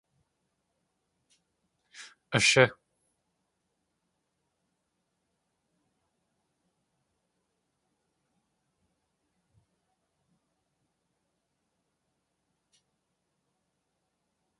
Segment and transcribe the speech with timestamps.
[2.37, 2.65] Ashí.